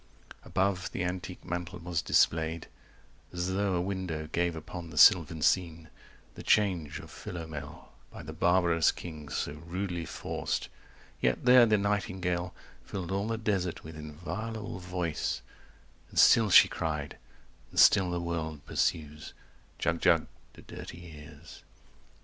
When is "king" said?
8.91-9.29